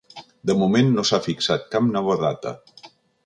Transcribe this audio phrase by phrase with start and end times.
[0.49, 2.57] De moment, no s’ha fixat cap nova data.